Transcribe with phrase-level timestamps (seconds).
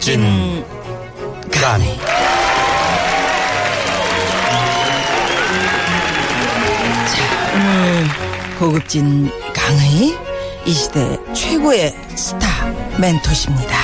[0.00, 0.64] 고급진
[1.52, 1.84] 까미
[7.54, 8.04] 오늘
[8.58, 10.16] 고급진 강의
[10.64, 12.66] 이 시대 최고의 스타
[12.98, 13.76] 멘토십니다.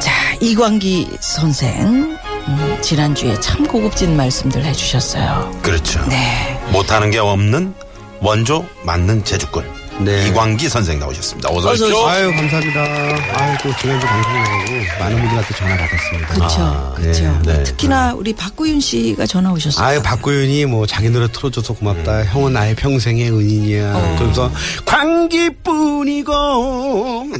[0.00, 2.16] 자 이광기 선생
[2.48, 5.58] 음, 지난주에 참 고급진 말씀들 해주셨어요.
[5.60, 6.58] 그렇죠 네.
[6.72, 7.74] 못하는 게 없는
[8.22, 9.62] 원조 만능 제주꾼
[9.98, 10.28] 네.
[10.28, 12.80] 이광기 선생 나오셨습니다 어서 어서 오십시오 아유 감사합니다.
[12.82, 16.28] 아유 또 지난주 방송 나가고 많은 분들한테 전화 받았습니다.
[16.28, 17.40] 그렇죠, 아, 그렇죠.
[17.44, 17.62] 네, 네.
[17.64, 19.86] 특히나 우리 박구윤 씨가 전화 오셨어요.
[19.86, 22.24] 아유 박고윤이 뭐 자기 노래 틀어줘서 고맙다.
[22.26, 23.92] 형은 나의 평생의 은인이야.
[24.16, 24.50] 그러면서
[24.84, 26.32] 광기뿐이고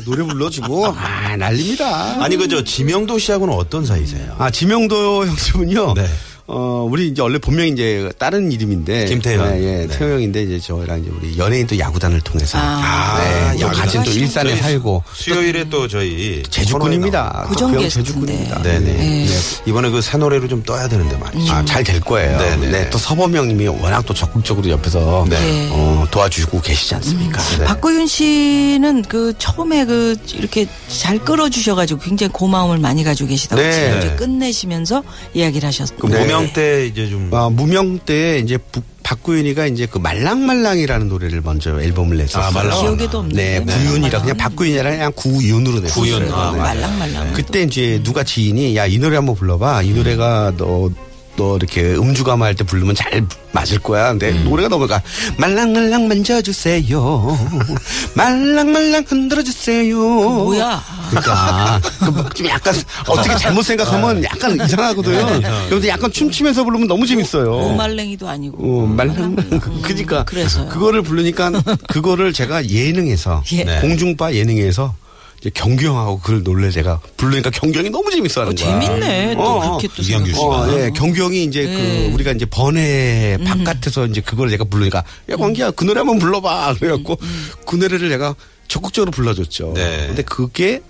[0.07, 2.23] 노래 불러주고 아 난립니다.
[2.25, 4.35] 아니 그저 지명도 씨하고는 어떤 사이세요?
[4.39, 5.95] 아 지명도 형님은요.
[5.95, 6.07] 네.
[6.49, 9.51] 어 우리 이제 원래 본명이 이제 다른 이름인데 김태현.
[9.51, 9.99] 네, 예, 네.
[9.99, 13.85] 태호 형인데 이제 저희랑 이제 우리 연예인 또 야구단을 통해서 아, 네, 또 야구단.
[13.85, 17.47] 같이 또 일산에 살고 수요일에 또 저희 제주꾼입니다.
[17.49, 17.89] 고정 그.
[17.89, 18.63] 제주꾼입니다.
[18.63, 19.27] 네네 네.
[19.67, 22.39] 이번에 그 새 노래로 좀 떠야 되는데 말이죠 아, 잘 될 거예요.
[22.39, 22.69] 네네.
[22.71, 25.69] 네, 또 서범 형님이 워낙 또 적극적으로 옆에서 네.
[25.73, 27.43] 어, 도와주고 계시지 않습니까?
[27.59, 27.65] 네.
[27.65, 33.73] 박구윤 씨는 그 처음에 그 이렇게 잘 끌어주셔가지고 굉장히 고마움을 많이 가지고 계시다고 네.
[33.73, 35.03] 지금 이제 끝내시면서
[35.35, 35.99] 이야기를 하셨어요.
[35.99, 36.19] 그 네.
[36.37, 41.81] 무명 때 이제 좀 어, 무명 때 이제 부- 박구윤이가 이제 그 말랑말랑이라는 노래를 먼저
[41.81, 42.45] 앨범을 냈었어요.
[42.45, 42.81] 아, 말랑말랑.
[42.97, 43.61] 기억에도 없는데.
[43.61, 45.95] 네, 구윤이라 그냥 박구윤이 아니라 그냥 구윤으로 냈어요.
[46.05, 46.33] 구윤.
[46.33, 46.59] 아, 네.
[46.59, 47.33] 말랑말랑.
[47.33, 49.83] 그때 이제 누가 지인이 야 이 노래 한번 불러봐.
[49.83, 50.91] 이 노래가 너,
[51.37, 54.09] 너 이렇게 음주가마 할때 부르면 잘 맞을 거야.
[54.11, 55.03] 근데 노래가 너무 가
[55.39, 57.39] 말랑말랑 만져주세요.
[58.15, 59.97] 말랑말랑 흔들어주세요.
[59.97, 60.83] 뭐야?
[61.11, 61.81] 그러니까
[62.29, 62.75] 그좀 약간
[63.09, 65.41] 어떻게 잘못 생각하면 약간 이상하거든요.
[65.69, 67.51] 그런데 약간 춤추면서 부르면 너무 재밌어요.
[67.53, 68.57] 오말랭이도 아니고.
[68.59, 69.37] 어, 말랑
[69.83, 70.69] 그러니까 그래서요.
[70.69, 71.51] 그거를 부르니까
[71.89, 73.65] 그거를 제가 예능에서 예.
[73.65, 73.81] 네.
[73.81, 74.95] 공중파 예능에서
[75.55, 78.81] 경규 형하고 그걸 놀래 제가 부르니까 경규 형이 너무 재밌어 하는 거야.
[78.81, 79.35] 재밌네.
[79.35, 80.41] 또 어, 그렇게 또 이경규 씨가.
[80.43, 81.75] 어, 예, 경규 형이 이제 네.
[82.09, 86.75] 그 우리가 이제 번외 바깥에서 이제 그걸 제가 부르니까 야 광기야 그 노래 한번 불러봐
[86.79, 87.19] 그래갖고
[87.67, 88.35] 그 노래를 내가
[88.69, 89.73] 적극적으로 불러줬죠.
[89.75, 90.07] 네.
[90.09, 90.81] 근데 그게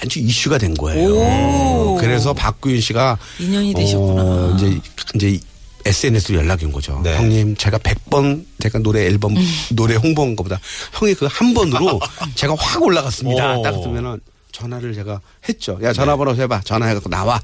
[0.00, 1.08] 아주 이슈가 된 거예요.
[1.10, 1.96] 오.
[2.00, 4.22] 그래서 박구윤 씨가 인연이 되셨구나.
[4.22, 4.80] 어, 이제
[5.14, 5.38] 이제
[5.84, 7.00] SNS로 연락이 온 거죠.
[7.02, 7.16] 네.
[7.16, 9.34] 형님, 제가 100번 제가 노래 앨범
[9.70, 10.58] 노래 홍보한 것보다
[10.92, 11.98] 형이 그 한 번으로
[12.34, 13.58] 제가 확 올라갔습니다.
[13.58, 13.62] 오.
[13.62, 14.20] 딱 쓰면은
[14.52, 15.78] 전화를 제가 했죠.
[15.82, 16.60] 야 전화번호 해봐.
[16.64, 17.40] 전화해갖고 나와.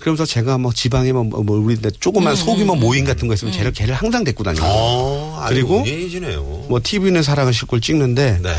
[0.00, 3.94] 그러면서 제가 뭐 지방에 뭐, 뭐 우리 조그만 소규모 모임 같은 거 있으면 걔를 걔를
[3.94, 4.64] 항상 데리고 다녀요.
[4.64, 8.54] 어, 그리고 운이시네요 뭐 TV는 사랑을 싣고를 찍는데 네.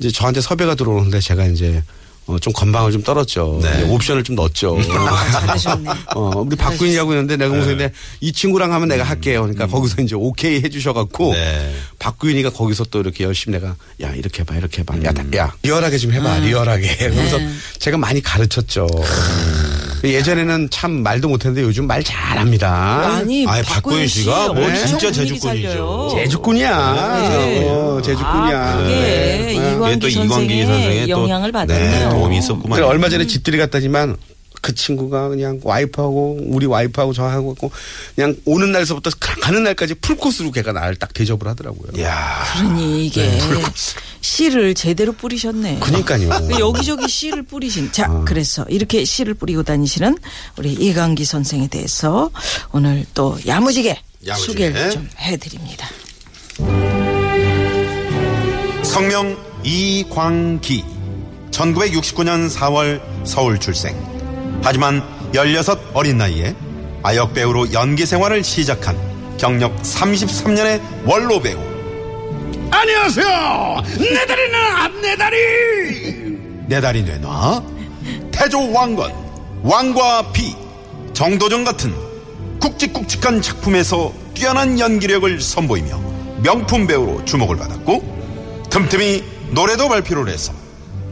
[0.00, 1.82] 이제 저한테 섭외가 들어오는데 제가 이제
[2.30, 3.58] 어, 좀 건방을 좀 떨었죠.
[3.62, 3.82] 네.
[3.90, 4.78] 옵션을 좀 넣었죠.
[4.82, 5.90] 잘하셨네.
[6.14, 9.40] 어, 우리 박구인이라고 했는데 내가 무슨데 이 친구랑 하면 내가 할게요.
[9.42, 11.74] 그러니까 거기서 이제 오케이 해주셔갖고 네.
[11.98, 15.98] 박구인이가 거기서 또 이렇게 열심히 내가 야 이렇게 해봐 이렇게 해봐 야, 나- 야 리얼하게
[15.98, 17.38] 좀 해봐 리얼하게 그러면서
[17.78, 18.86] 제가 많이 가르쳤죠.
[20.02, 23.16] 예전에는 참 말도 못했는데 요즘 말 잘합니다.
[23.16, 26.10] 아니, 아니, 박구윤 씨가 뭐 엄청 진짜 제주꾼이죠.
[26.14, 27.18] 제주꾼이야.
[27.28, 27.68] 네.
[27.68, 28.72] 어, 제주꾼이야.
[28.72, 29.52] 아, 그게 네.
[29.54, 32.10] 이광기 또 선생의, 이광기 선생의 또 영향을 네, 받았네요.
[32.10, 32.76] 도움이 있었구만.
[32.78, 34.16] 그래 얼마 전에 집들이 갔다지만
[34.60, 37.70] 그 친구가 그냥 와이프하고 우리 와이프하고 저하고 있고
[38.14, 42.02] 그냥 오는 날서부터 가는 날까지 풀코스로 걔가 나를 딱 대접을 하더라고요.
[42.02, 43.38] 야 그러니 이게
[44.20, 45.78] 씨를 제대로 뿌리셨네.
[45.80, 46.28] 그러니까요.
[46.48, 47.92] 그 여기저기 씨를 뿌리신.
[47.92, 50.18] 자, 그래서 이렇게 씨를 뿌리고 다니시는
[50.58, 52.30] 우리 이강기 선생에 대해서
[52.72, 54.52] 오늘 또 야무지게, 야무지게.
[54.52, 55.88] 소개를 좀 해드립니다.
[58.82, 60.84] 성명 이광기
[61.50, 63.94] 1969년 4월 서울 출생
[64.62, 65.02] 하지만
[65.34, 66.54] 16 어린 나이에
[67.02, 68.96] 아역 배우로 연기 생활을 시작한
[69.38, 71.58] 경력 33년의 원로 배우
[72.72, 73.82] 안녕하세요.
[73.98, 75.36] 내 다리는 앞내 다리.
[76.66, 77.62] 내 다리 내놔
[78.30, 79.12] 태조 왕건
[79.62, 80.54] 왕과 비
[81.12, 81.92] 정도전 같은
[82.60, 86.00] 굵직굵직한 작품에서 뛰어난 연기력을 선보이며
[86.42, 90.52] 명품 배우로 주목을 받았고 틈틈이 노래도 발표를 해서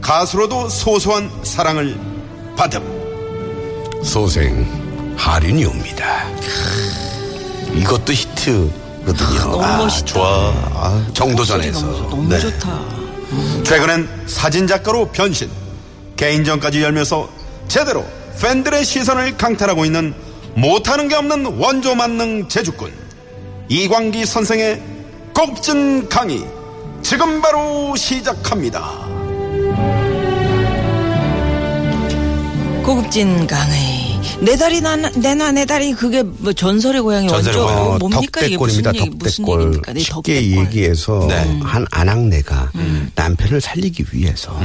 [0.01, 1.99] 가수로도 소소한 사랑을
[2.55, 2.98] 받음
[4.03, 4.65] 소생
[5.17, 6.25] 하륜이 옵니다.
[7.73, 9.39] 이것도 히트거든요.
[9.51, 10.05] 너무 아, 멋있다.
[10.05, 10.27] 좋아.
[10.73, 11.81] 아, 정도전에서.
[11.81, 12.39] 너무, 너무 네.
[12.39, 12.79] 좋다.
[13.63, 15.49] 최근엔 사진 작가로 변신.
[16.15, 17.29] 개인전까지 열면서
[17.67, 18.05] 제대로
[18.41, 20.13] 팬들의 시선을 강탈하고 있는
[20.55, 22.91] 못하는 게 없는 원조 만능 제주꾼.
[23.69, 24.81] 이광기 선생의
[25.33, 26.43] 꼽진 강의.
[27.01, 29.07] 지금 바로 시작합니다.
[32.83, 33.88] 고급진 강의.
[34.41, 37.91] 내 다리 나, 내나 내 다리 그게 뭐 전설의 고향이 전설의 원조 고향.
[37.91, 38.95] 어, 뭡니까 이게 무슨 덕대골입니다.
[38.95, 39.61] 얘기 무슨 덕대골.
[39.61, 39.93] 얘기입니까?
[39.93, 40.65] 네, 쉽게 덕대골.
[40.65, 41.59] 얘기해서 네.
[41.61, 43.11] 한 아낙네가 음.
[43.15, 44.57] 남편을 살리기 위해서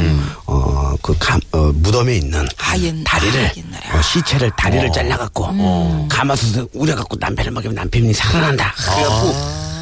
[0.46, 3.82] 어, 그 감, 어, 무덤에 있는 아, 옛- 다리를 아, 옛날에.
[3.92, 3.98] 음.
[3.98, 8.72] 어, 시체를 다리를 잘라갖고 가마솥에 우려갖고 남편을 먹이면 남편이 살아난다.
[8.76, 9.34] 그래갖고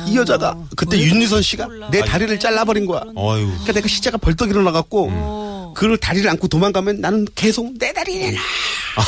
[0.09, 3.03] 이 여자가 그때 윤유선 씨가 내 다리를 잘라버린 거야.
[3.15, 3.45] 어휴.
[3.47, 5.75] 그러니까 내가 시체가 벌떡 일어나갖고 음.
[5.75, 8.41] 그걸 다리를 안고 도망가면 나는 계속 내 다리 내놔.
[8.97, 9.05] 아,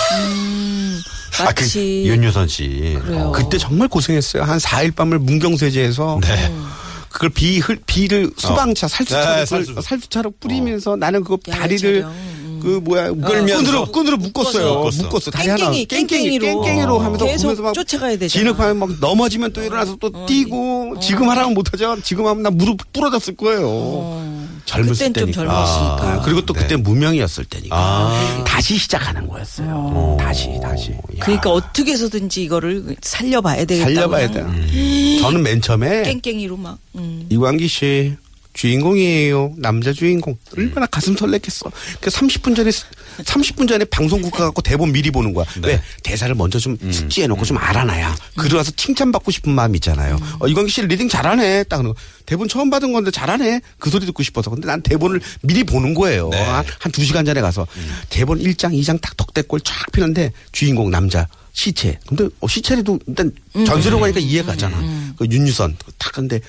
[1.36, 2.96] 그 마치 윤유선 씨.
[3.04, 3.32] 그래요.
[3.34, 4.42] 그때 정말 고생했어요.
[4.44, 6.20] 한 4일 밤을 문경세제에서
[7.10, 9.74] 그걸 비, 흘, 비를 수방차, 살수차로, 네, 살수.
[9.80, 12.02] 살수차로 뿌리면서 나는 그거 다리를.
[12.04, 12.60] 음.
[12.62, 13.56] 그 뭐야 끌면서.
[13.58, 14.74] 끈으로 끈으로 묶었어요.
[14.78, 15.02] 묶었어.
[15.02, 15.30] 묶었어.
[15.30, 16.62] 다리 하나 깽깽이, 깽깽이 깽깽이로.
[16.62, 18.28] 깽깽이로 하면서 계속 보면서 막 쫓아가야 되잖아.
[18.28, 21.98] 진흙하면 막 넘어지면 또 일어나서 또 뛰고 지금 하라면 못 하죠.
[22.02, 24.43] 지금 하면 나 무릎 부러졌을 거예요.
[24.64, 25.32] 젊었을 좀 때니까.
[25.32, 26.12] 젊었으니까.
[26.12, 28.44] 아, 그리고 또 그때 무명이었을 때니까 아.
[28.46, 30.16] 다시 시작하는 거였어요.
[30.18, 30.92] 다시 다시.
[30.92, 30.98] 야.
[31.20, 33.84] 그러니까 어떻게 해서든지 이거를 살려봐야 되겠다.
[33.84, 35.18] 살려봐야 돼.
[35.20, 36.78] 저는 맨 처음에 깽깽이로 막.
[36.96, 37.26] 음.
[37.30, 38.16] 이광기 씨
[38.54, 39.54] 주인공이에요.
[39.58, 40.36] 남자 주인공.
[40.56, 41.70] 얼마나 가슴 설렜겠어.
[42.00, 45.44] 그 30분 전에 30분 전에 방송국 가 갖고 대본 미리 보는 거야.
[45.62, 48.16] 왜 대사를 먼저 좀 숙지해 놓고 좀 알아놔야.
[48.36, 50.18] 그러나서 칭찬받고 싶은 마음 있잖아요.
[50.40, 51.64] 어, 이광기 씨 reading 잘하네.
[51.64, 51.84] 딱.
[52.26, 53.60] 대본 처음 받은 건데 잘하네.
[53.78, 54.50] 그 소리 듣고 싶어서.
[54.50, 56.30] 근데 난 대본을 미리 보는 거예요.
[56.32, 57.66] 한, 한두 시간 전에 가서
[58.08, 61.28] 대본 1장, 2장 딱 덕대골 쫙 피는데 주인공 남자.
[61.52, 61.98] 시체.
[62.08, 63.30] 근데 어, 시체라도 일단
[63.66, 65.14] 전세로 가니까 이해가 가잖아.
[65.18, 66.40] 그 윤유선 딱 근데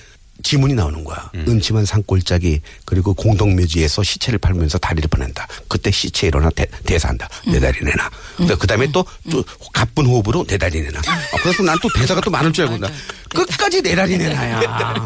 [0.42, 1.30] 지문이 나오는 거야.
[1.34, 5.46] 음침한 산골짜기 그리고 공동묘지에서 시체를 팔면서 다리를 보낸다.
[5.68, 7.28] 그때 시체 일어나 대, 대사한다.
[7.46, 8.10] 내 다리 내놔.
[8.58, 11.00] 그 다음에 또, 또 가쁜 호흡으로 내 다리 내놔.
[11.06, 12.88] 아, 그래서 난 또 대사가 또 많을 줄 알고 나
[13.30, 15.04] 끝까지 내 다리 내놔야.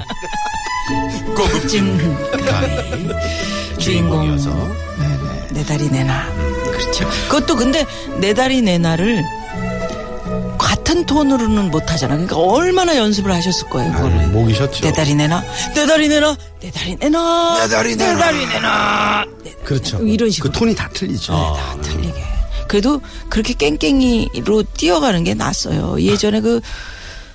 [1.36, 1.98] 고급진
[2.44, 3.78] 강의.
[3.78, 4.36] 주인공.
[5.52, 6.26] 내 다리 내놔.
[6.70, 7.08] 그렇죠.
[7.28, 7.84] 그것도 근데
[8.18, 9.22] 내 다리 내놔를
[10.58, 12.14] 같은 톤으로는 못 하잖아.
[12.14, 13.92] 그러니까 얼마나 연습을 하셨을 거예요.
[13.92, 14.26] 아, 그거를.
[14.28, 14.80] 목이 쉬었죠.
[14.82, 15.42] 내 다리 내놔.
[15.74, 16.36] 내 다리 내놔.
[16.60, 17.58] 내 다리 내놔.
[17.60, 18.14] 내 다리 내놔.
[18.14, 19.24] 내 다리 내놔.
[19.44, 19.98] 내- 그렇죠.
[20.06, 20.52] 이런 식으로.
[20.52, 21.32] 그 톤이 다 틀리죠.
[21.32, 22.14] 다 틀리게.
[22.68, 26.00] 그래도 그렇게 깽깽이로 뛰어가는 게 낫어요.
[26.00, 26.60] 예전에 그,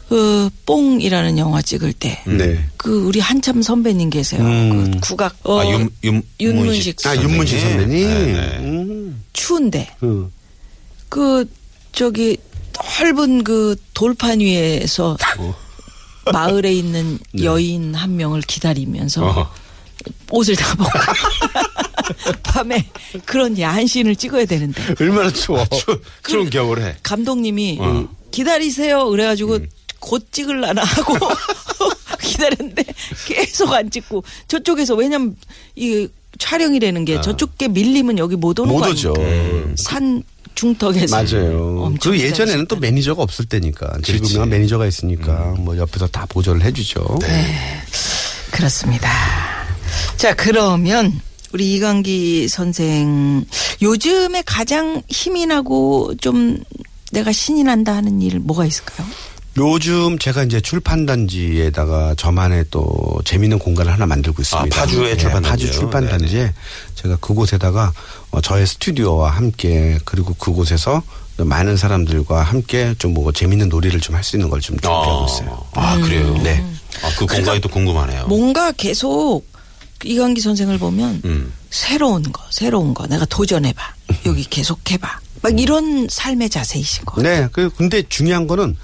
[0.07, 2.21] 그, 뽕이라는 영화 찍을 때.
[2.25, 2.63] 네.
[2.77, 4.41] 그 우리 한참 선배님 계세요.
[4.41, 4.91] 음.
[4.91, 8.07] 그 국악 어, 아, 윤, 윤, 윤문식 아, 윤문식 선배님.
[8.07, 8.57] 네, 네.
[8.59, 9.23] 음.
[9.33, 10.31] 추운데 음.
[11.09, 11.45] 그
[11.91, 12.37] 저기
[12.99, 15.17] 넓은 그 돌판 위에서
[16.31, 19.51] 마을에 있는 여인 한 명을 기다리면서 어.
[20.29, 20.91] 옷을 다 벗고
[22.43, 22.87] 밤에
[23.25, 25.65] 그런 야한 씬을 찍어야 되는데 얼마나 추워.
[26.27, 26.95] 추운 겨울에.
[27.03, 28.07] 감독님이 어.
[28.31, 29.69] 기다리세요 그래가지고 음.
[29.99, 31.15] 곧 찍을라나 하고
[32.21, 32.83] 기다렸는데
[33.25, 35.35] 계속 안 찍고 저쪽에서 왜냐면
[35.75, 36.07] 이
[36.37, 38.73] 촬영이라는 게 저쪽에 밀리면 여기 못 오는 아.
[38.77, 39.13] 못거 오죠.
[39.17, 39.71] 아닙니까?
[39.77, 40.21] 산
[40.55, 41.83] 중턱에서 맞아요.
[41.83, 42.75] 엄청 그 예전에는 또.
[42.77, 43.91] 매니저가 없을 때니까.
[44.03, 47.19] 지금은 매니저가 있으니까 뭐 옆에서 다 보조를 해주죠.
[48.51, 49.09] 그렇습니다.
[50.17, 51.19] 자 그러면
[51.53, 53.45] 우리 이광기 선생
[53.81, 56.57] 요즘에 가장 힘이 나고 좀
[57.11, 59.07] 내가 신이 난다 하는 일 뭐가 있을까요?
[59.57, 64.75] 요즘 제가 이제 출판단지에다가 저만의 또 재밌는 공간을 하나 만들고 있습니다.
[64.75, 65.67] 아, 파주의 네, 출판단지요?
[65.67, 66.53] 파주 출판단지에
[66.95, 67.93] 제가 그곳에다가
[68.24, 71.01] 어, 저의 스튜디오와 함께 그리고 그곳에서
[71.37, 75.65] 많은 사람들과 함께 좀 뭐 재밌는 놀이를 좀 할 수 있는 걸 좀 준비하고 있어요.
[75.73, 76.33] 아, 그래요?
[76.43, 76.63] 네.
[77.03, 78.27] 아, 그 공간이 또 궁금하네요.
[78.27, 79.43] 뭔가 계속
[80.03, 81.51] 이광기 선생을 보면 음.
[81.69, 83.81] 새로운 거, 새로운 거 내가 도전해봐.
[84.27, 85.19] 여기 계속 해봐.
[85.41, 87.21] 막 이런 삶의 자세이신 거.
[87.21, 87.47] 네.
[87.51, 88.75] 그 근데 중요한 거는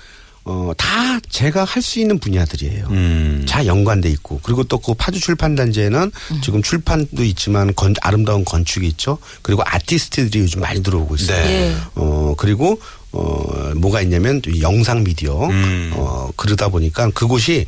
[0.43, 2.88] 어, 다 제가 할 수 있는 분야들이에요.
[2.89, 3.45] 음.
[3.48, 6.12] 다 연관돼 있고 그리고 또 그 파주 출판단지에는
[6.43, 9.19] 지금 출판도 있지만 건, 아름다운 건축이 있죠.
[9.43, 11.43] 그리고 아티스트들이 요즘 많이 들어오고 있어요.
[11.43, 11.51] 네.
[11.71, 11.75] 예.
[11.95, 12.79] 어 그리고
[13.12, 15.91] 어 뭐가 있냐면 또 영상 미디어 음.
[15.95, 17.67] 어 그러다 보니까 그곳이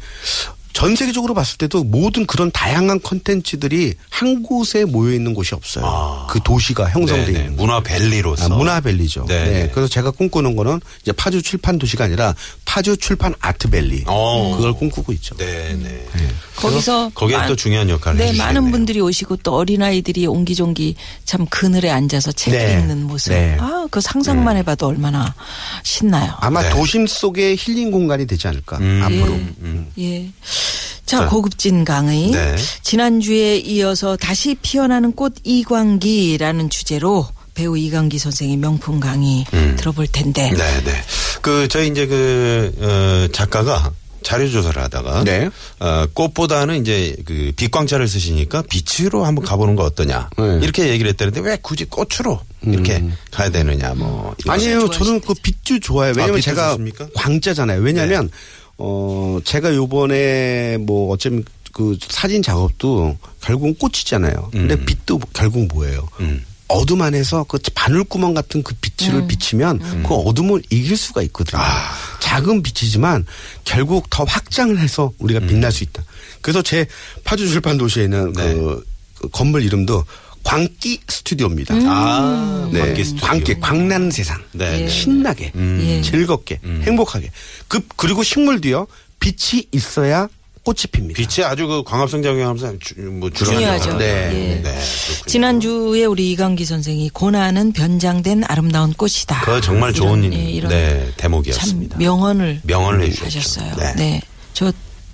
[0.74, 5.86] 전 세계적으로 봤을 때도 모든 그런 다양한 컨텐츠들이 한 곳에 모여 있는 곳이 없어요.
[5.86, 6.28] 아.
[6.30, 7.40] 그 도시가 형성돼 네네.
[7.40, 7.56] 있는.
[7.56, 8.46] 문화 밸리로서.
[8.46, 9.26] 아, 문화 밸리죠.
[9.28, 9.46] 네.
[9.46, 9.70] 네.
[9.72, 12.34] 그래서 제가 꿈꾸는 거는 이제 파주 출판 도시가 아니라
[12.66, 14.04] 파주 출판 아트 밸리.
[14.08, 14.56] 어.
[14.58, 15.36] 그걸 꿈꾸고 있죠.
[15.38, 16.08] 네네.
[16.56, 18.62] 거기서 거기에 많- 또 중요한 역할을 네, 해주시겠네요.
[18.62, 22.74] 많은 분들이 오시고 또 어린 아이들이 옹기종기 참 그늘에 앉아서 책 네.
[22.74, 23.32] 읽는 모습.
[23.34, 23.58] 네.
[23.60, 25.34] 아, 그 상상만 해봐도 얼마나
[25.84, 26.34] 신나요.
[26.40, 26.70] 아마 네.
[26.72, 29.02] 도심 속의 힐링 공간이 되지 않을까 음.
[29.04, 29.34] 앞으로.
[29.34, 29.92] 음.
[30.00, 30.30] 예.
[31.06, 31.28] 자, 자.
[31.28, 32.32] 고급진 강의.
[32.32, 32.56] 네.
[32.82, 39.46] 지난주에 이어서 다시 피어나는 꽃 이광기라는 주제로 배우 이광기 선생의 명품 강의
[39.78, 40.50] 들어볼 텐데.
[40.52, 40.58] 음.
[40.58, 41.04] 네네.
[41.42, 43.92] 그 저희 이제 그 어, 작가가
[44.24, 45.50] 자료 조사를 하다가 네.
[45.80, 50.60] 어, 꽃보다는 이제 그 빛광차를 쓰시니까 빛으로 한번 가보는 거 어떠냐 네.
[50.62, 54.90] 이렇게 얘기를 했다는데 왜 굳이 꽃으로 이렇게 가야 되느냐 뭐 아니에요.
[54.90, 56.14] 저는 그 빛주 좋아해요.
[56.16, 57.08] 왜냐면 빛주 제가 좋습니까?
[57.14, 57.82] 광자잖아요.
[57.82, 58.30] 왜냐면
[58.86, 64.50] 어 제가 요번에 뭐 어쩌면 그 사진 작업도 결국은 꽃이잖아요.
[64.52, 64.86] 근데 음.
[64.86, 66.10] 빛도 결국 뭐예요?
[66.20, 66.44] 음.
[66.68, 71.62] 어둠 안에서 그 바늘구멍 같은 그 빛을 비치면 그 어둠을 이길 수가 있거든요.
[72.20, 73.26] 작은 빛이지만
[73.64, 76.04] 결국 더 확장을 해서 우리가 빛날 수 있다.
[76.42, 76.86] 그래서 제
[77.24, 78.54] 파주 출판 도시에 있는 네.
[78.54, 78.86] 그,
[79.20, 80.04] 그 건물 이름도
[80.44, 81.74] 광기 스튜디오입니다.
[81.88, 82.80] 아, 네.
[82.80, 83.28] 광기 스튜디오.
[83.28, 84.42] 광기, 광나는 세상.
[84.52, 84.88] 네.
[84.88, 86.02] 신나게, 예.
[86.02, 87.32] 즐겁게, 행복하게.
[87.68, 88.88] 그, 그리고 식물도요,
[89.20, 90.28] 빛이 있어야
[90.64, 91.18] 꽃이 핍니다.
[91.18, 93.98] 빛이 아주 그 광합성작용하면서 주- 뭐 중요하죠.
[93.98, 94.06] 네.
[94.34, 94.62] 예.
[94.62, 94.80] 네.
[95.28, 99.42] 지난주에 우리 이광기 선생이 고난은 변장된 아름다운 꽃이다.
[99.42, 101.98] 그거 정말 좋은 이런, 예, 이런 네, 참 대목이었습니다.
[101.98, 103.26] 명언을 명언을 해주셨죠.
[103.26, 103.76] 하셨어요.
[103.78, 103.94] 네.
[103.96, 104.22] 네.
[104.54, 104.72] 저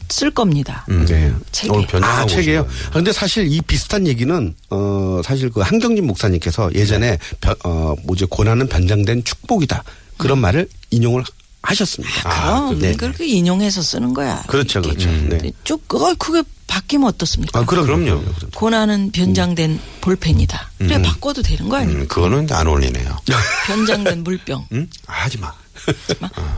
[0.09, 0.85] 쓸 겁니다.
[0.89, 1.05] 음.
[1.05, 1.31] 네.
[1.51, 1.69] 책에.
[1.87, 2.61] 변장하고 아, 책이에요.
[2.61, 8.25] 아, 근데 사실 이 비슷한 얘기는, 어, 사실 그 한경진 목사님께서 예전에, 변- 어, 뭐지,
[8.25, 9.83] 고난은 변장된 축복이다.
[10.17, 11.23] 그런 말을 인용을
[11.61, 12.21] 하셨습니다.
[12.23, 12.93] 그럼 네.
[12.93, 14.41] 그렇게 인용해서 쓰는 거야.
[14.47, 15.09] 그렇죠, 그렇죠.
[15.11, 15.51] 네.
[15.63, 17.59] 쭉 어, 그게 바뀌면 어떻습니까?
[17.59, 18.23] 아, 그럼, 그럼요.
[18.55, 20.71] 고난은 변장된 볼펜이다.
[20.77, 22.01] 그래 바꿔도 되는 거 아닙니까?
[22.03, 23.17] 음, 그거는 안 어울리네요.
[23.67, 24.65] 변장된 물병.
[24.71, 24.87] 음?
[25.07, 25.51] 아, 하지 마.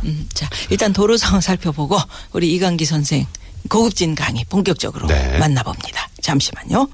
[0.04, 1.98] 음, 자, 일단 도로 상황 살펴보고
[2.34, 3.26] 우리 이강기 선생
[3.70, 5.38] 고급진 강의 본격적으로 네.
[5.38, 6.10] 만나봅니다.
[6.22, 6.88] 잠시만요.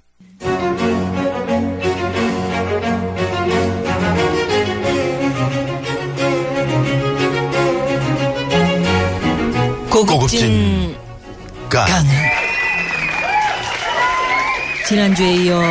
[9.90, 10.98] 고급진, 고급진
[11.70, 11.86] 가.
[11.86, 12.12] 강의.
[14.88, 15.62] 지난주에 이어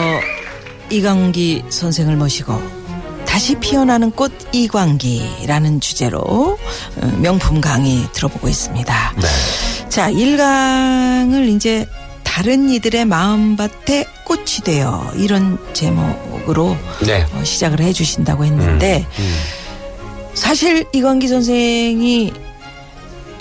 [0.91, 2.61] 이광기 선생을 모시고
[3.25, 6.21] 다시 피어나는 꽃 이광기라는 주제로
[6.97, 9.15] 어, 명품 강의 들어보고 있습니다.
[9.17, 9.27] 네.
[9.97, 11.87] 자, 1강을 이제
[12.23, 16.77] 다른 이들의 마음밭에 꽃이 되어 이런 제목으로
[17.07, 17.25] 네.
[17.33, 19.07] 어, 시작을 해 주신다고 했는데
[20.35, 22.31] 사실 이광기 선생이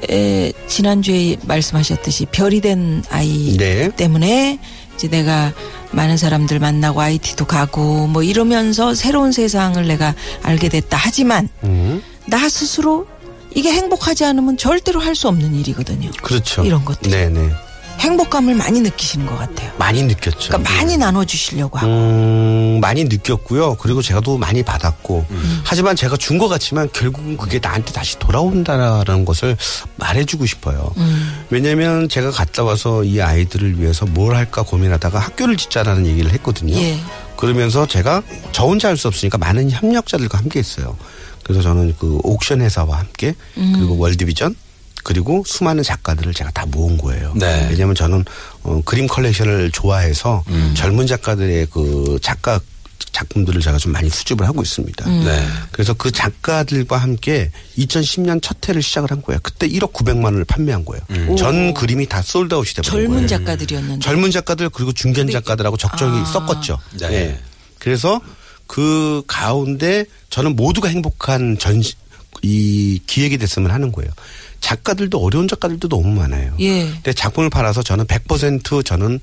[0.10, 3.90] 에, 지난주에 말씀하셨듯이 별이 된 아이 네.
[3.94, 4.58] 때문에
[4.96, 5.52] 이제 내가
[5.92, 12.02] 많은 사람들 만나고 IT도 가고 뭐 이러면서 새로운 세상을 내가 알게 됐다 하지만 음.
[12.28, 13.08] 나 스스로
[13.56, 16.12] 이게 행복하지 않으면 절대로 할 수 없는 일이거든요.
[16.22, 16.64] 그렇죠.
[16.66, 17.10] 이런 것들.
[17.10, 17.52] 네네.
[18.00, 19.72] 행복감을 많이 느끼시는 것 같아요.
[19.78, 20.50] 많이 느꼈죠.
[20.50, 21.88] 그러니까 많이 나눠주시려고 하고.
[21.90, 23.76] 음, 많이 느꼈고요.
[23.76, 25.26] 그리고 제가 또 많이 받았고.
[25.30, 25.62] 음.
[25.64, 29.56] 하지만 제가 준 것 같지만 결국은 그게 나한테 다시 돌아온다라는 것을
[29.96, 30.92] 말해주고 싶어요.
[30.98, 31.46] 음.
[31.50, 36.76] 왜냐면 제가 갔다 와서 이 아이들을 위해서 뭘 할까 고민하다가 학교를 짓자라는 얘기를 했거든요.
[36.76, 37.00] 예.
[37.38, 40.98] 그러면서 제가 저 혼자 할 수 없으니까 많은 협력자들과 함께 했어요.
[41.44, 43.74] 그래서 저는 그 옥션 회사와 함께 음.
[43.75, 44.56] 그리고 월드비전
[45.04, 47.34] 그리고 수많은 작가들을 제가 다 모은 거예요.
[47.36, 47.68] 네.
[47.70, 48.25] 왜냐하면 저는
[48.63, 50.74] 어, 그림 컬렉션을 좋아해서 음.
[50.75, 52.60] 젊은 작가들의 그 작가
[53.00, 55.10] 작품들을 제가 좀 많이 수집을 하고 있습니다.
[55.10, 55.24] 음.
[55.24, 55.48] 네.
[55.72, 59.40] 그래서 그 작가들과 함께 2010년 첫 해를 시작을 한 거예요.
[59.42, 61.36] 그때 1억 900만 원을 판매한 거예요.
[61.38, 63.08] 전 그림이 다 솔드아웃이 돼버린 거예요.
[63.08, 64.00] 젊은 작가들이었는데.
[64.00, 66.25] 젊은 작가들 그리고 중견 작가들하고 적절히 아.
[66.25, 66.80] 섞었죠.
[67.00, 67.14] 네.
[67.14, 67.40] 예.
[67.80, 68.20] 그래서
[68.68, 71.94] 그 가운데 저는 모두가 행복한 전시
[72.42, 74.12] 이 기획이 됐으면 하는 거예요.
[74.60, 76.56] 작가들도 어려운 작가들도 너무 많아요.
[76.60, 76.86] 예.
[76.86, 79.20] 근데 작품을 팔아서 저는 100% 저는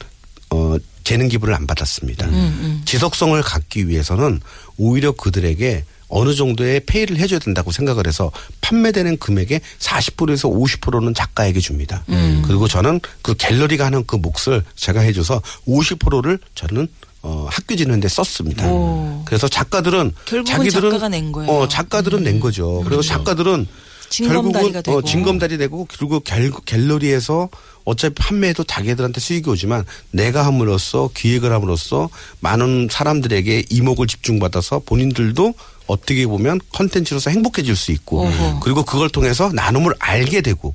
[0.51, 2.27] 어 재능 기부를 안 받았습니다.
[2.29, 4.41] 음, 지속성을 갖기 위해서는
[4.77, 8.31] 오히려 그들에게 어느 정도의 페이를 해줘야 된다고 생각을 해서
[8.61, 12.05] 판매되는 금액의 40%에서 50%는 작가에게 줍니다.
[12.11, 12.43] 음.
[12.47, 16.87] 그리고 저는 그 갤러리가 하는 그 몫을 제가 해줘서 50%를 저는
[17.23, 18.67] 어, 학교 짓는데 썼습니다.
[18.69, 19.23] 오.
[19.25, 20.13] 그래서 작가들은
[20.47, 21.51] 자기들은 작가가 낸 거예요.
[21.51, 21.57] 음.
[21.57, 22.83] 어, 작가들은 낸 거죠.
[22.85, 23.67] 그래서 작가들은 징검다리가
[24.13, 24.99] 결국은 되고.
[24.99, 27.49] 어, 징검다리 되고 그리고 갤, 갤러리에서
[27.85, 32.09] 어차피 판매해도 자기들한테 수익이 오지만 내가 함으로써 기획을 함으로써
[32.41, 35.55] 많은 사람들에게 이목을 집중받아서 본인들도
[35.87, 38.61] 어떻게 보면 컨텐츠로서 행복해질 수 있고 어허.
[38.61, 40.73] 그리고 그걸 통해서 나눔을 알게 되고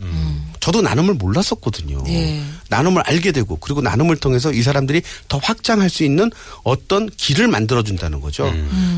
[0.59, 2.03] 저도 나눔을 몰랐었거든요.
[2.09, 2.41] 예.
[2.69, 6.29] 나눔을 알게 되고 그리고 나눔을 통해서 이 사람들이 더 확장할 수 있는
[6.63, 8.51] 어떤 길을 만들어 준다는 거죠.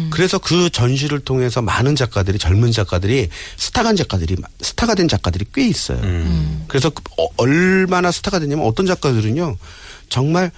[0.09, 5.99] 그래서 그 전시를 통해서 많은 작가들이 젊은 작가들이 스타간 작가들이 스타가 된 작가들이 꽤 있어요.
[6.67, 9.57] 그래서 그 어, 얼마나 스타가 됐냐면 어떤 작가들은요
[10.09, 10.51] 정말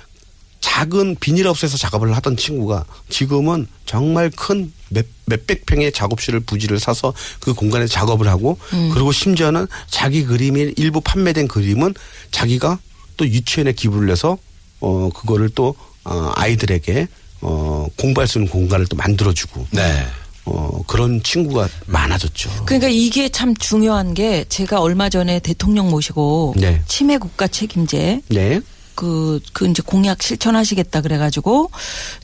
[0.62, 7.54] 작은 비닐하우스에서 작업을 하던 친구가 지금은 정말 큰 몇, 몇백 평의 작업실을 부지를 사서 그
[7.54, 8.58] 공간에 작업을 하고
[8.94, 11.96] 그리고 심지어는 자기 그림이 일부 판매된 그림은
[12.30, 12.78] 자기가
[13.22, 14.36] 또 유치원에 기부를 해서
[14.80, 17.08] 어 그거를 또 어, 아이들에게
[17.42, 20.08] 어 공부할 수 있는 공간을 또 만들어주고 네.
[20.46, 22.50] 어 그런 친구가 많아졌죠.
[22.66, 26.82] 그러니까 이게 참 중요한 게 제가 얼마 전에 대통령 모시고 네.
[26.88, 28.60] 치매 국가 책임제 네.
[28.96, 31.70] 그, 그 이제 공약 실천하시겠다 그래가지고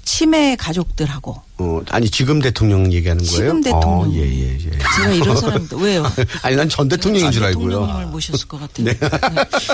[0.03, 3.35] 치매 가족들하고 어 아니 지금 대통령 얘기하는 거예요?
[3.37, 3.99] 지금 대통령.
[3.99, 4.69] 어, 예, 예, 예.
[4.97, 6.05] 제가 이런 사람들 왜요?
[6.43, 7.69] 아니 난 전 대통령인 줄 알고요.
[7.69, 8.85] 대통령님을 모셨을 것 같아요.
[8.85, 8.93] 네.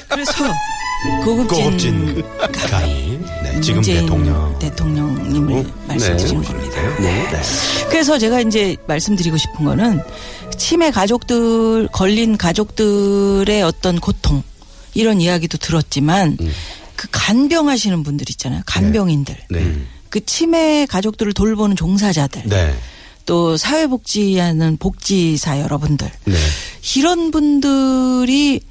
[0.09, 0.31] 그래서
[1.25, 2.23] 고급진, 고급진
[2.69, 3.25] 가인.
[3.43, 4.57] 네, 지금 대통령.
[4.59, 5.65] 대통령님을 어?
[5.87, 6.47] 말씀드리는 네.
[6.47, 6.81] 겁니다.
[7.01, 7.27] 네.
[7.89, 10.01] 그래서 제가 이제 말씀드리고 싶은 거는
[10.57, 14.41] 치매 가족들 걸린 가족들의 어떤 고통
[14.93, 16.51] 이런 이야기도 들었지만 음.
[16.95, 18.61] 그 간병하시는 분들 있잖아요.
[18.65, 19.35] 간병인들.
[19.49, 19.75] 네.
[20.13, 22.43] 그 치매 가족들을 돌보는 종사자들.
[22.45, 22.75] 네.
[23.25, 26.07] 또 사회복지하는 복지사 여러분들.
[26.25, 26.35] 네.
[26.95, 28.61] 이런 분들이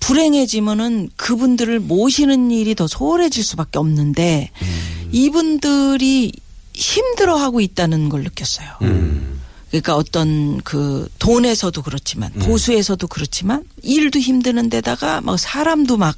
[0.00, 5.08] 불행해지면은 그분들을 모시는 일이 더 소홀해질 수밖에 없는데 음.
[5.12, 6.32] 이분들이
[6.72, 8.68] 힘들어하고 있다는 걸 느꼈어요.
[8.80, 9.42] 음.
[9.68, 12.40] 그러니까 어떤 그 돈에서도 그렇지만 음.
[12.46, 16.16] 보수에서도 그렇지만 일도 힘드는 데다가 막 사람도 막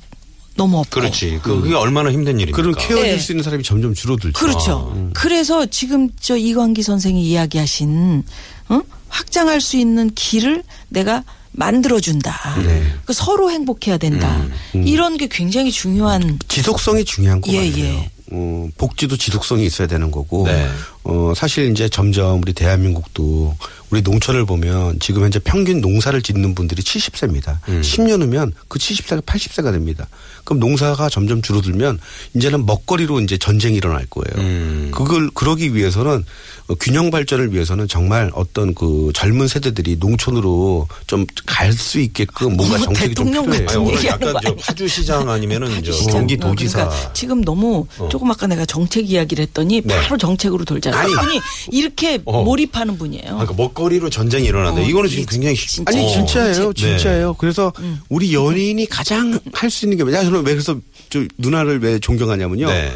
[0.57, 1.41] 너무 없고 그렇지.
[1.43, 2.57] 그- 그게 얼마나 힘든 일입니까?
[2.57, 3.19] 그런 케어해줄 네.
[3.19, 4.39] 수 있는 사람이 점점 줄어들죠.
[4.39, 5.11] 그렇죠.
[5.13, 8.23] 그래서 지금 저 이광기 선생이 이야기하신
[8.69, 8.81] 어?
[9.09, 12.63] 확장할 수 있는 길을 내가 만들어준다.
[12.65, 12.85] 네.
[13.05, 14.45] 그 서로 행복해야 된다.
[14.75, 17.85] 이런 게 굉장히 중요한 지속성이 중요한 것 예, 같아요.
[17.85, 18.11] 예.
[18.33, 20.69] 어, 복지도 지속성이 있어야 되는 거고, 네.
[21.05, 23.55] 어, 사실 이제 점점 우리 대한민국도
[23.91, 27.59] 우리 농촌을 보면 지금 현재 평균 농사를 짓는 분들이 70세입니다.
[27.69, 27.81] 음.
[27.83, 30.09] 10년 후면 그 70세가 80세가 됩니다.
[30.45, 32.01] 그럼 농사가 점점 줄어들면
[32.35, 34.45] 이제는 먹거리로 이제 전쟁이 일어날 거예요.
[34.47, 34.91] 음.
[34.93, 36.25] 그걸 그러기 위해서는
[36.69, 42.77] 어, 균형 발전을 위해서는 정말 어떤 그 젊은 세대들이 농촌으로 좀 갈 수 있게끔 뭔가
[42.77, 43.51] 어머, 정책이 좀 필요해요.
[43.51, 44.57] 같은 아니, 오늘 약간 거저 아니에요?
[44.57, 46.13] 파주 시장 아니면은 저 시장.
[46.15, 46.85] 경기도지사.
[46.89, 48.09] 그러니까 지금 너무 어.
[48.09, 50.01] 조금 아까 내가 정책 이야기를 했더니 네.
[50.01, 50.94] 바로 정책으로 돌잖아요.
[50.95, 51.15] 아니.
[51.17, 51.41] 아니
[51.73, 52.43] 이렇게 어.
[52.45, 53.25] 몰입하는 분이에요.
[53.27, 54.81] 아, 그러니까 먹거리로 전쟁이 일어난다.
[54.81, 55.91] 어, 이거는 지금 이- 굉장히 진짜.
[55.91, 56.09] 아니 어.
[56.09, 56.73] 진짜예요.
[56.73, 57.35] 진짜예요.
[57.35, 58.01] 그래서 음.
[58.09, 60.23] 우리 연예인이 가장 할 수 있는 게 뭐냐?
[60.25, 60.79] 저는 왜 그래서
[61.11, 62.67] 저 누나를 왜 존경하냐면요.
[62.69, 62.93] 네.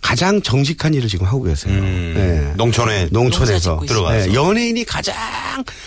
[0.00, 1.74] 가장 정직한 일을 지금 하고 계세요.
[1.74, 2.54] 음, 네.
[2.56, 3.80] 농촌에 농촌에서 있어요.
[3.86, 4.26] 들어가서.
[4.26, 5.14] 네, 연예인이 가장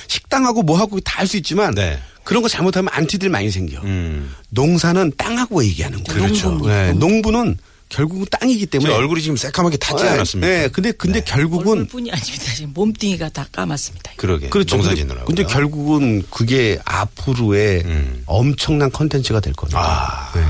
[0.08, 1.98] 식당하고 뭐 하고 다 할 수 있지만 네.
[2.24, 3.80] 그런 거 잘못하면 안티들 많이 생겨.
[3.84, 4.34] 음.
[4.50, 6.22] 농사는 땅하고 얘기하는 거예요.
[6.24, 6.60] 그렇죠.
[6.68, 7.58] 네, 농부는
[7.92, 10.48] 결국은 땅이기 제 때문에 얼굴이 지금 새카맣게 타지 네, 않았습니까?
[10.48, 12.54] 네, 근데 근데 결국은 얼굴뿐이 아닙니다.
[12.56, 14.14] 지금 몸뚱이가 다 까맣습니다.
[14.16, 14.50] 그러게.
[14.50, 14.78] 그렇죠.
[14.78, 15.26] 농사 근데, 짓느라고.
[15.26, 18.24] 근데 결국은 그게 앞으로의 음.
[18.26, 19.80] 엄청난 컨텐츠가 될 겁니다.
[19.80, 20.32] 아.
[20.34, 20.42] 네.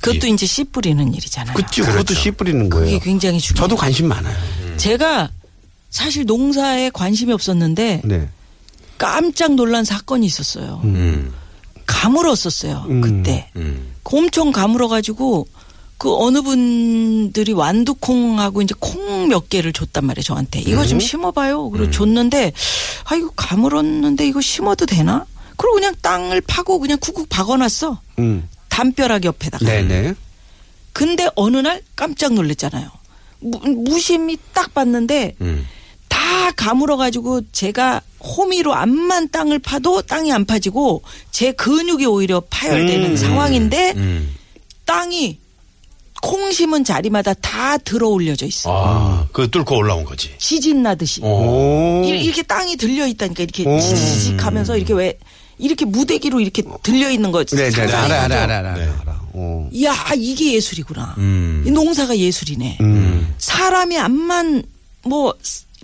[0.00, 1.54] 그것도 이제 씨 뿌리는 일이잖아요.
[1.54, 2.14] 그치, 그것도 그렇죠.
[2.14, 2.86] 씨 뿌리는 거예요.
[2.86, 3.62] 그게 굉장히 중요해요.
[3.68, 4.36] 저도 관심 많아요.
[4.76, 5.30] 제가
[5.90, 8.28] 사실 농사에 관심이 없었는데 네.
[8.98, 10.80] 깜짝 놀란 사건이 있었어요.
[10.84, 11.32] 음.
[11.86, 12.86] 가물었었어요.
[12.88, 13.00] 음.
[13.00, 13.50] 그때.
[13.56, 13.94] 음.
[14.04, 15.46] 엄청 가물어가지고
[15.98, 20.86] 그 어느 분들이 완두콩하고 이제 콩 몇 개를 줬단 말이에요 저한테 이거 음.
[20.86, 21.70] 좀 심어봐요.
[21.70, 22.52] 그리고 줬는데
[23.04, 25.26] 아 이거 가물었는데 이거 심어도 되나?
[25.56, 28.00] 그리고 그냥 땅을 파고 그냥 쿡쿡 박아놨어.
[28.20, 28.48] 음.
[28.68, 29.64] 담벼락 옆에다가.
[29.64, 30.14] 네네.
[30.92, 32.88] 근데 어느 날 깜짝 놀랐잖아요.
[33.40, 35.66] 무, 무심히 딱 봤는데 음.
[36.08, 43.16] 다 가물어가지고 제가 호미로 암만 땅을 파도 땅이 안 파지고 제 근육이 오히려 파열되는 음.
[43.16, 44.34] 상황인데 음.
[44.84, 45.40] 땅이
[46.22, 48.70] 콩 심은 자리마다 다 들어 올려져 있어.
[48.72, 50.30] 아, 그 뚫고 올라온 거지.
[50.38, 51.20] 지진 나듯이.
[51.22, 51.28] 어.
[51.28, 52.02] 오.
[52.04, 53.78] 이- 이렇게 땅이 들려 있다니까 이렇게 오.
[53.78, 55.18] 지지직 하면서 이렇게 왜
[55.58, 57.44] 이렇게 무대기로 이렇게 들려 있는 거.
[57.44, 57.70] 네네.
[57.70, 58.42] 상상이 알아, 알아?
[58.42, 58.74] 알아, 알아.
[58.74, 58.82] 네.
[59.02, 59.20] 알아.
[59.34, 59.68] 어.
[59.72, 61.14] 이야 이게 예술이구나.
[61.18, 61.64] 음.
[61.66, 62.78] 이 농사가 예술이네.
[62.80, 63.34] 음.
[63.38, 64.62] 사람이 암만
[65.04, 65.34] 뭐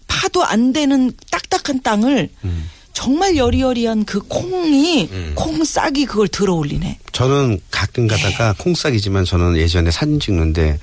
[0.09, 2.69] 파도 안 되는 딱딱한 땅을 음.
[3.03, 5.33] 정말 여리여리한 그 콩이 음.
[5.35, 6.99] 콩 싹이 그걸 들어 올리네.
[7.11, 10.79] 저는 가끔 가다가 콩싹이지만 저는 예전에 사진 찍는데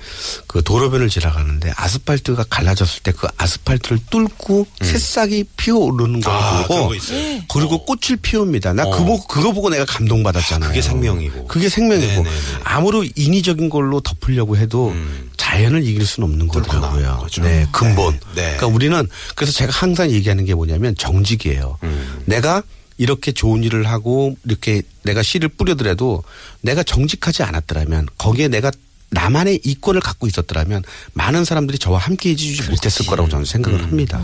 [0.46, 6.88] 그 도로변을 지나가는데 아스팔트가 갈라졌을 때 그 아스팔트를 뚫고 새싹이 피어오르는 걸 아, 그런 보고
[6.90, 7.40] 거 있어요.
[7.52, 8.72] 그리고 꽃을 피웁니다.
[8.74, 8.90] 나 어.
[8.90, 10.68] 그거 그거 보고 내가 감동받았잖아요.
[10.70, 11.46] 그게 생명이고.
[11.46, 12.30] 그게 생명이고 네네네.
[12.64, 15.29] 아무리 인위적인 걸로 덮으려고 해도 음.
[15.50, 17.18] 자연을 이길 수는 없는 거더라고요.
[17.18, 17.42] 거죠.
[17.42, 18.14] 네, 근본.
[18.36, 18.56] 네.
[18.56, 21.78] 그러니까 우리는 그래서 제가 항상 얘기하는 게 뭐냐면 정직이에요.
[21.82, 22.22] 음.
[22.26, 22.62] 내가
[22.98, 26.22] 이렇게 좋은 일을 하고 이렇게 내가 씨를 뿌려더라도
[26.60, 28.70] 내가 정직하지 않았더라면 거기에 내가
[29.10, 30.84] 나만의 이권을 갖고 있었더라면
[31.14, 34.20] 많은 사람들이 저와 함께 해주지 못했을 거라고 저는 생각을 합니다.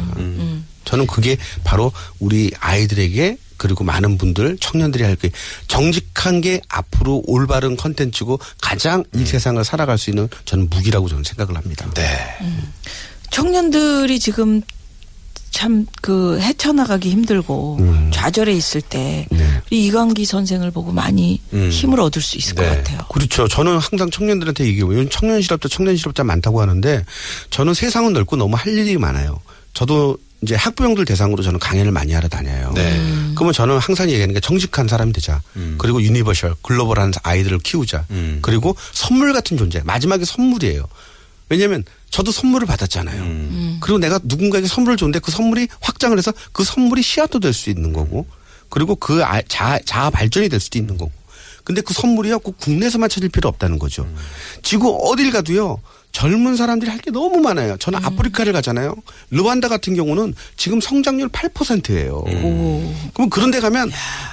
[0.85, 5.31] 저는 그게 바로 우리 아이들에게 그리고 많은 분들 청년들이 할 게
[5.66, 11.57] 정직한 게 앞으로 올바른 컨텐츠고 가장 이 세상을 살아갈 수 있는 저는 무기라고 저는 생각을
[11.57, 11.88] 합니다.
[11.95, 12.03] 네.
[13.31, 14.62] 청년들이 지금
[15.51, 18.11] 참 그 헤쳐나가기 힘들고 음.
[18.12, 19.61] 좌절해 있을 때 네.
[19.66, 21.71] 우리 이광기 선생을 보고 많이 음.
[21.71, 22.77] 힘을 얻을 수 있을 것 네.
[22.77, 23.01] 같아요.
[23.11, 23.49] 그렇죠.
[23.49, 24.87] 저는 항상 청년들한테 얘기해요.
[24.92, 27.05] 요즘 청년 실업자, 청년 실업자 많다고 하는데
[27.51, 29.40] 저는 세상은 넓고 너무 할 일이 많아요.
[29.73, 32.70] 저도 이제 학부형들 대상으로 저는 강연을 많이 하러 다녀요.
[32.75, 33.01] 네.
[33.35, 35.40] 그러면 저는 항상 얘기하는 게 정직한 사람이 되자.
[35.79, 38.05] 그리고 universal, 글로벌한 아이들을 키우자.
[38.11, 38.38] 음.
[38.42, 39.81] 그리고 선물 같은 존재.
[39.85, 40.87] 마지막에 선물이에요.
[41.49, 43.22] 왜냐하면 저도 선물을 받았잖아요.
[43.22, 43.79] 음.
[43.81, 47.92] 그리고 내가 누군가에게 선물을 줬는데 그 선물이 확장을 해서 그 선물이 씨앗도 될 수 있는
[47.92, 48.27] 거고
[48.68, 51.12] 그리고 그 아- 자아, 자아 발전이 될 수도 있는 거고.
[51.64, 54.07] 근데 그 선물이요 꼭 국내에서만 찾을 필요 없다는 거죠.
[54.62, 55.81] 지구 어딜 가도요
[56.17, 57.77] 젊은 사람들이 할 게 너무 많아요.
[57.77, 58.95] 저는 아프리카를 가잖아요.
[59.31, 62.25] 르완다 같은 경우는 지금 성장률 8%예요.
[63.13, 63.91] 그럼 그런 데 가면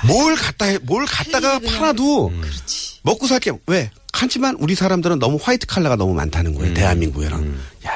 [0.08, 2.32] 뭘 갖다 해, 뭘 갖다가 팔아도
[3.04, 3.92] 먹고 살게 왜?
[4.14, 6.74] 하지만 우리 사람들은 너무 화이트 칼라가 너무 많다는 거예요.
[6.74, 7.58] 대한민국에는.
[7.86, 7.92] 야,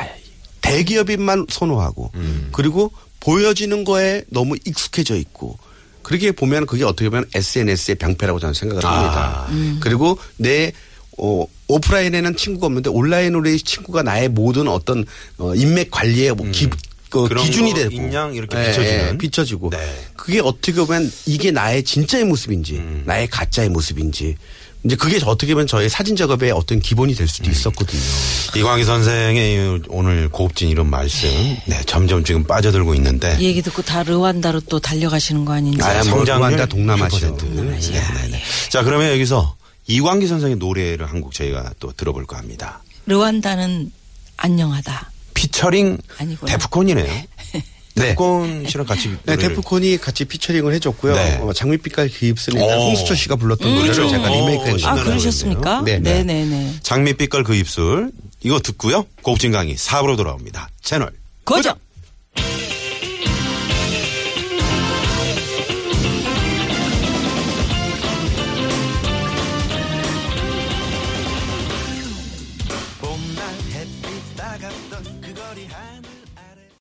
[0.62, 2.12] 대기업인만 선호하고
[2.52, 5.58] 그리고 보여지는 거에 너무 익숙해져 있고
[6.04, 9.48] 그렇게 보면 그게 어떻게 보면 SNS의 병폐라고 저는 생각을 합니다.
[9.80, 10.74] 그리고 내
[11.18, 15.06] 어, 오프라인에는 친구가 없는데 온라인으로 의 친구가 나의 모든 어떤
[15.38, 16.70] 어, 인맥 관리의 뭐 기,
[17.10, 19.14] 그 그런 기준이 거 되고 인양 이렇게 예, 비춰지는?
[19.14, 19.78] 예, 비춰지고 네.
[20.16, 23.04] 그게 어떻게 보면 이게 나의 진짜의 모습인지 음.
[23.06, 24.36] 나의 가짜의 모습인지
[24.84, 27.28] 이제 그게 어떻게 보면 저의 사진 작업의 어떤 기본이 될 음.
[27.28, 28.02] 수도 있었거든요.
[28.56, 31.28] 이광기 선생의 오늘 고급진 이런 말씀,
[31.66, 33.36] 네, 점점 지금 빠져들고 있는데.
[33.40, 35.84] 이 얘기 듣고 다 르완다로 또 달려가시는 거 아닌지.
[35.84, 37.32] 아, 뭐 성장률 르완다 동남아시아.
[37.32, 37.50] 8%.
[37.50, 38.42] 네, 네, 네.
[38.70, 39.57] 자, 그러면 여기서
[39.88, 42.82] 이광기 선생의 노래를 한 곡 저희가 또 들어볼까 합니다.
[43.06, 43.92] 르완다는
[44.38, 45.12] 안녕하다.
[45.34, 46.52] 피처링 아니구나.
[46.52, 47.24] 데프콘이네요.
[47.96, 51.16] 데프콘 씨랑 같이 네, 노래를- 데프콘이 같이 피처링을 해줬고요.
[51.16, 51.38] 네.
[51.42, 52.70] 어, 장밋빛깔 그 입술은 오.
[52.70, 55.06] 홍수철 씨가 불렀던 노래를 제가 오, 리메이크한 신나는 아.
[55.06, 55.82] 그러셨습니까?
[55.82, 56.24] 네, 네, 네.
[56.24, 56.76] 네, 네.
[56.84, 58.12] 장밋빛깔 그 입술
[58.44, 59.06] 이거 듣고요.
[59.24, 60.70] 고급진 강의 4부로 돌아옵니다.
[60.84, 61.12] 채널
[61.44, 61.74] 고정.
[61.74, 61.87] 봄날